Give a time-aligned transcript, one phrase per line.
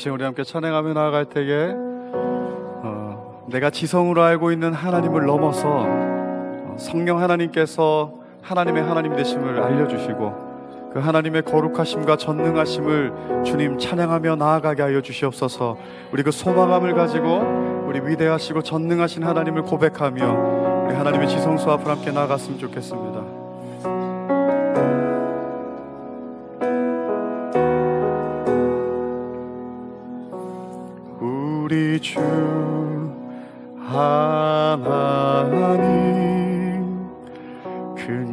[0.00, 7.20] 이제 우리 함께 찬양하며 나아갈 때에 어, 내가 지성으로 알고 있는 하나님을 넘어서 어, 성령
[7.20, 10.49] 하나님께서 하나님의 하나님 되심을 알려주시고
[10.92, 15.76] 그 하나님의 거룩하심과 전능하심을 주님 찬양하며 나아가게 하여 주시옵소서
[16.12, 22.58] 우리 그 소망함을 가지고 우리 위대하시고 전능하신 하나님을 고백하며 우리 하나님의 지성소 앞을 함께 나아갔으면
[22.58, 23.19] 좋겠습니다.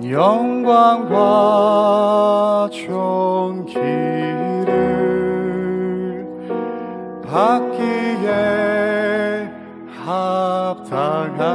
[0.09, 1.17] 영광과
[2.71, 3.87] 존귀를
[7.25, 8.27] 받기에
[10.05, 11.47] 합당하신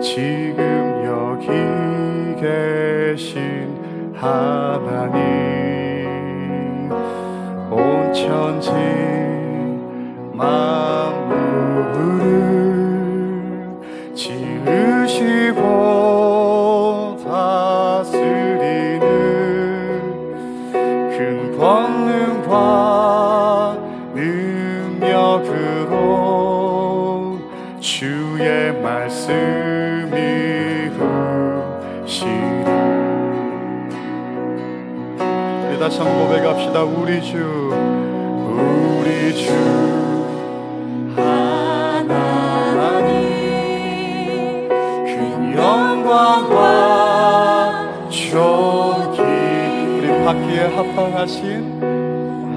[0.00, 0.64] 지금
[1.06, 1.48] 여기
[2.40, 3.76] 계신
[4.14, 5.28] 하나님.
[7.70, 8.70] 온 천지
[10.32, 11.78] 만물을
[35.78, 36.82] 우리 다시 한번 고백합시다.
[36.82, 37.36] 우리 주
[38.50, 39.52] 우리 주.
[45.56, 46.58] 영광과
[48.10, 51.80] 존귀 우리 받기에 합당하신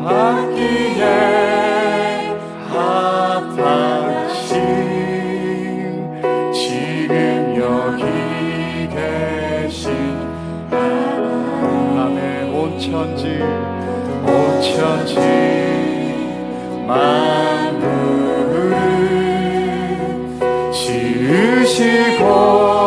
[0.04, 1.71] 받기에
[12.92, 13.40] 온 천지
[14.26, 15.16] 온 천지
[16.86, 18.76] 만물을
[20.74, 22.81] 지으시고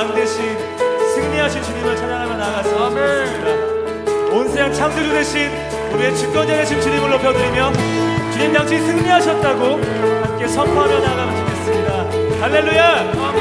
[0.00, 0.56] 왕 대신
[1.14, 4.34] 승리하신 주님을 찬양하며 나아갔습니다.
[4.34, 5.50] 온 세상 창조주 대신
[5.92, 7.70] 우리의 주권자 되신 주님을 높여드리며
[8.32, 9.78] 주님 당신 승리하셨다고
[10.24, 12.40] 함께 선포하며 나아가면 좋겠습니다.
[12.40, 13.12] 할렐루야!
[13.12, 13.40] 아멘!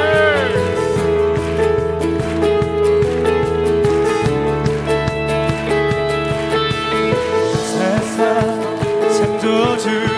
[7.64, 8.60] 세상
[9.18, 10.09] 창조주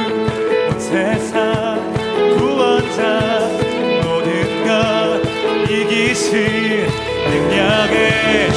[6.31, 6.88] 주신
[7.30, 8.50] 능력에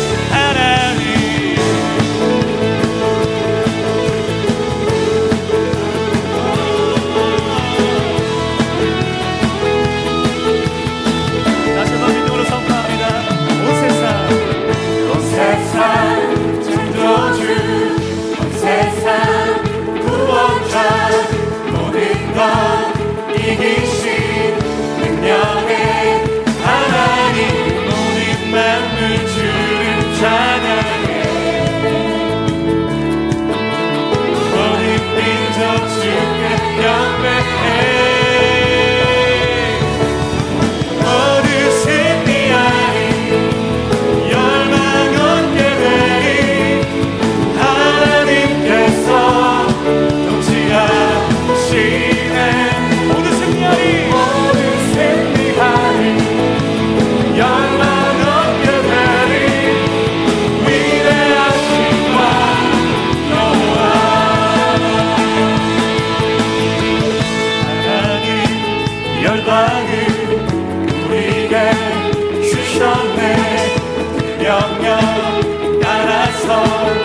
[72.75, 73.77] 주셨네.
[74.39, 77.04] 명령 따라서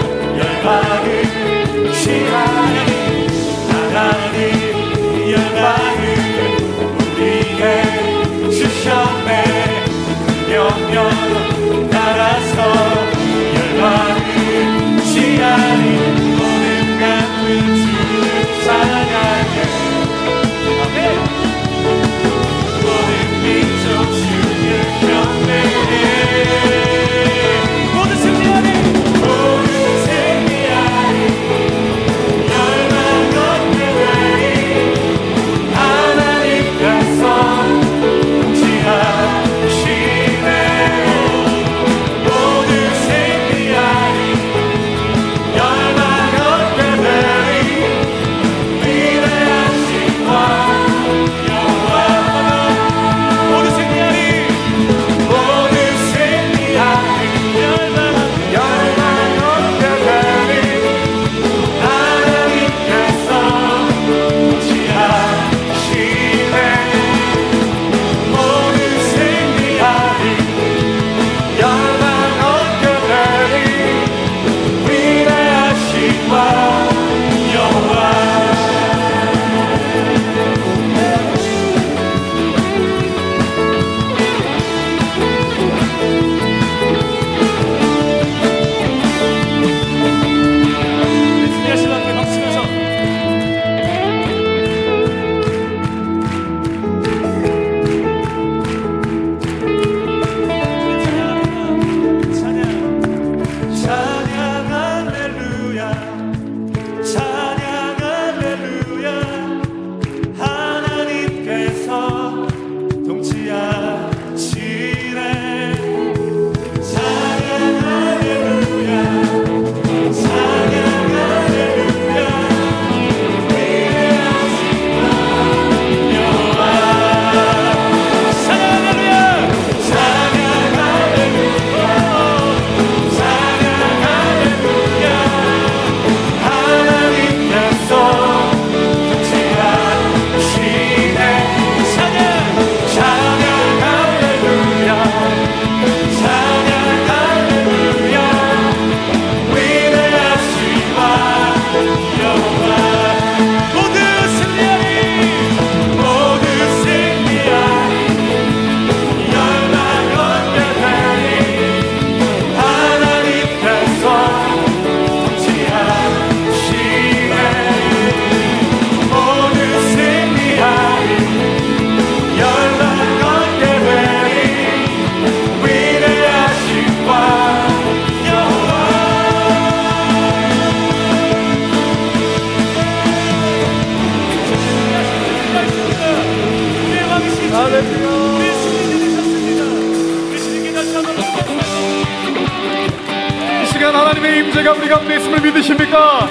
[194.70, 196.28] 우리가 우리 가운데 있음을 믿으십니까?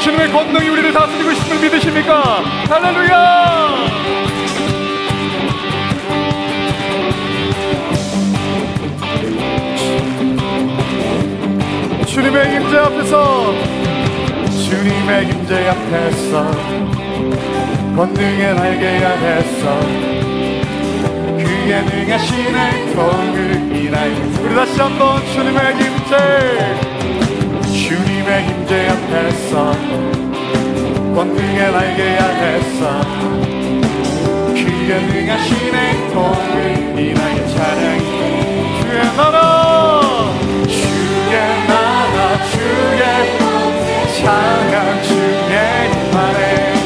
[0.00, 2.42] 주님의 권능이 우리를 다스리고 있음을 믿으십니까?
[2.68, 3.74] 할렐루야!
[12.06, 13.52] 주님의 임재 앞에서
[14.48, 16.50] 주님의 임재 앞에서
[17.96, 19.80] 권능의 날개 아래서
[21.36, 27.23] 그의 능하신 행동을 인하여 우리 다시 한번 주님의 김제
[28.24, 29.72] 하나님의 임재 앞에서.
[31.14, 33.00] 권능의 날개 아래서.
[34.54, 38.80] 그의 능하신 행동을 이 나의 찬양이.
[38.80, 40.32] 주의 나라
[40.66, 41.34] 주의
[41.68, 43.02] 나라 주의
[44.16, 45.54] 찬양 주의
[46.12, 46.83] 말에.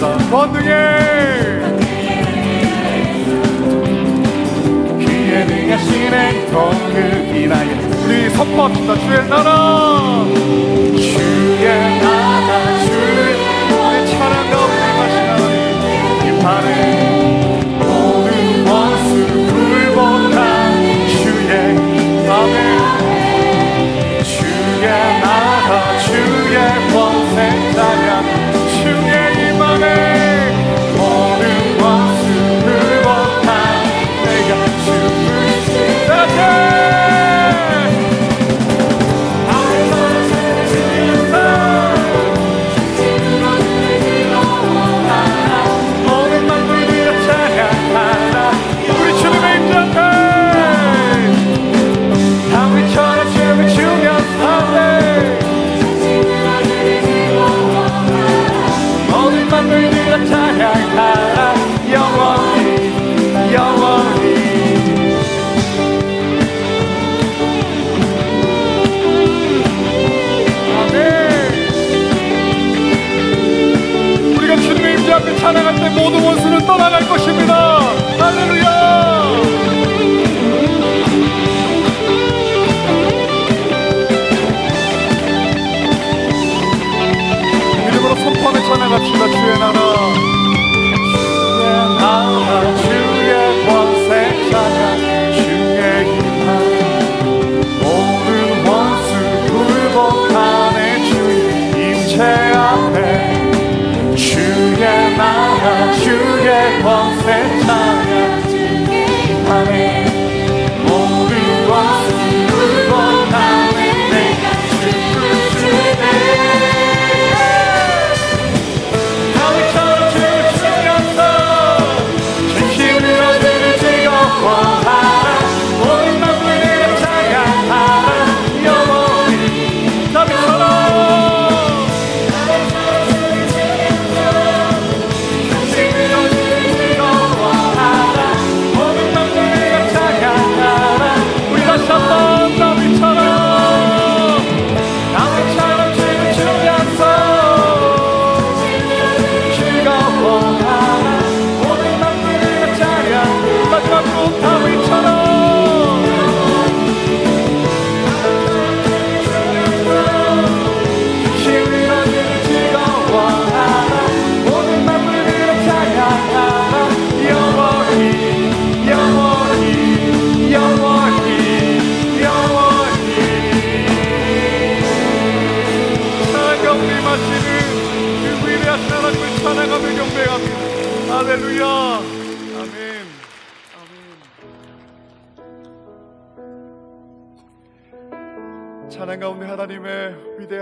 [0.00, 0.70] 번등에
[5.00, 7.66] 귀에 능하신 행동 그 기나에
[8.04, 10.24] 우리 선포합시다 주의 나라!
[10.94, 12.17] 주의 나라!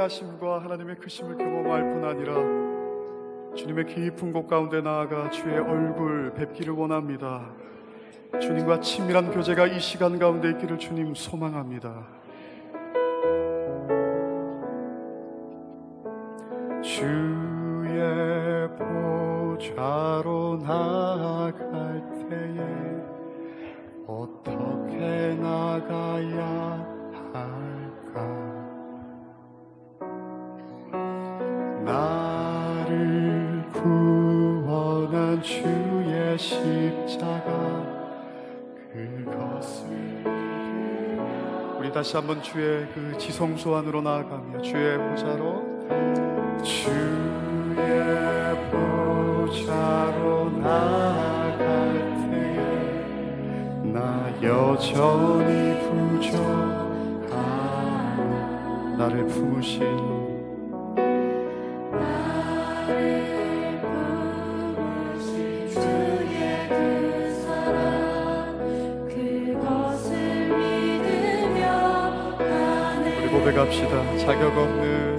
[0.06, 2.34] 위대하심과 하나님의 크심을 경험할 뿐 아니라
[3.54, 7.50] 주님의 깊은 곳 가운데 나아가 주의 얼굴 뵙기를 원합니다.
[8.40, 12.06] 주님과 친밀한 교제가 이 시간 가운데 있기를 주님 소망합니다.
[16.82, 17.99] 주의
[18.78, 22.60] 보좌로 나아갈 때에
[24.06, 26.85] 어떻게 나가야
[35.42, 37.84] 주의 십자가
[38.92, 39.86] 그것을.
[41.78, 45.62] 우리 다시 한번 주의 그 지성소 안으로 나아가며 주의 보좌로
[46.62, 47.76] 주의
[48.70, 51.92] 보좌로 나아갈
[52.30, 52.56] 때에
[53.92, 55.78] 나 여전히
[56.18, 57.36] 부족하고
[58.99, 60.25] 나를 품으신
[73.56, 74.19] 고백합시다.
[74.19, 75.19] 자격 없는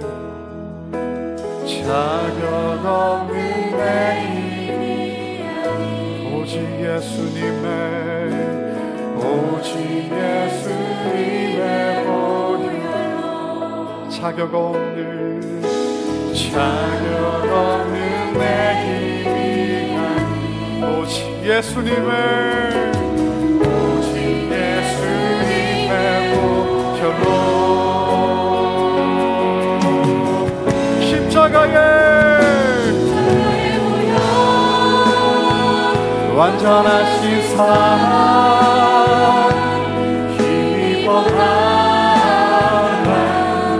[1.66, 3.82] 자격 없는 내
[4.22, 5.42] 힘이
[6.32, 7.66] 오직 예수님의
[9.16, 9.74] 오직
[10.12, 11.62] 예수님의
[12.04, 12.62] 보혈
[14.08, 15.62] 자격 없는
[16.32, 17.96] 자격 없는
[18.38, 18.44] 내
[18.84, 19.98] 힘이
[20.86, 22.10] 오직 예수님의
[23.58, 24.16] 오직
[24.52, 25.92] 예수님의
[26.36, 27.58] 보혈로
[31.38, 31.78] 십자가에
[36.36, 37.58] 완전하신 사랑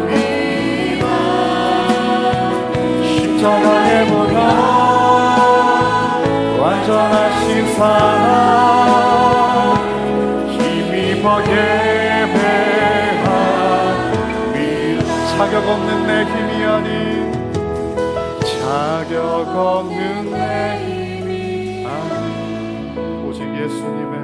[0.07, 1.05] 나갑니다
[3.03, 4.39] 십자가에 보여.
[6.61, 8.29] 완전하신 사랑
[10.49, 12.39] 힘입어 예배합니다
[15.37, 16.48] 자격 없는 내 힘
[19.47, 21.87] 없는 내 힘이.
[21.87, 24.15] 아닌 오직 예수님의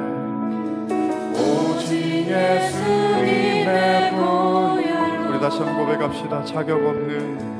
[1.34, 1.92] 오직
[2.28, 6.44] 예수님의 보혈 우리 다시 한번 고백합시다.
[6.44, 7.58] 자격 없는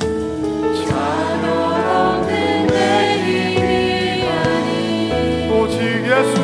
[0.86, 2.78] 자격 없는 내
[3.18, 6.43] 힘이 아닌 오직 예수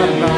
[0.00, 0.29] parla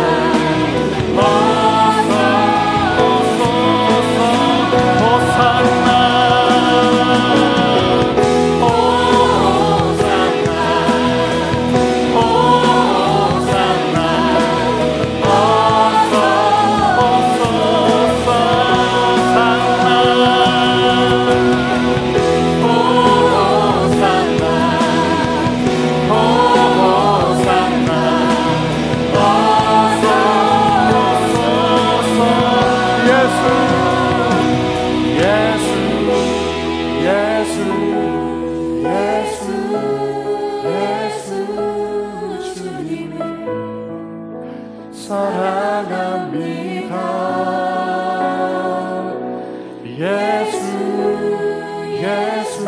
[52.02, 52.66] 예수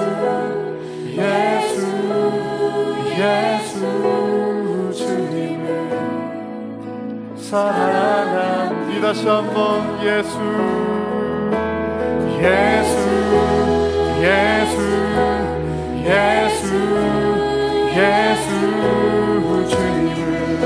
[1.08, 1.82] 예수
[3.18, 5.66] 예수 주님을
[7.36, 10.38] 사랑한 이 다시 한번 예수
[12.38, 12.94] 예수
[14.22, 14.78] 예수
[16.04, 16.64] 예수
[17.96, 18.48] 예수
[19.68, 20.62] 주님을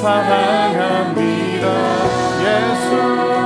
[0.00, 1.66] 사랑합니다.
[2.42, 3.41] 예수.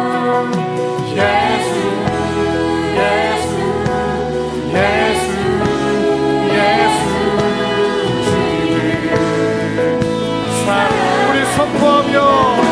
[12.17, 12.66] Señor.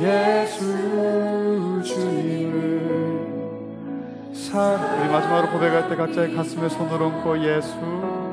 [0.00, 3.20] 예수 주님을
[4.32, 8.29] 사랑 우리 마지막으로 고백할 때 각자의 가슴에 손을 얹고 예수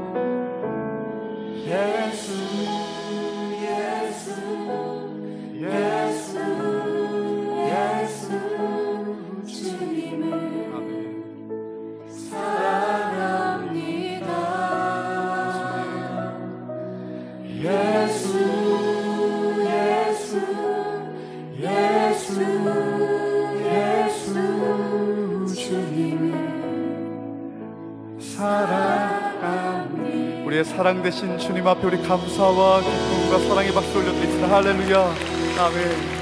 [30.77, 34.47] 사랑 되신 주님 앞에 우리 감사와 기쁨과 사랑의 박수 올려드립시다.
[34.47, 35.15] 할렐루야.
[35.57, 36.16] 아멘.